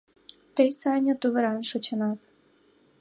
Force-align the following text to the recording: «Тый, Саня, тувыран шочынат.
«Тый, 0.55 0.69
Саня, 0.79 1.13
тувыран 1.21 1.61
шочынат. 1.69 2.19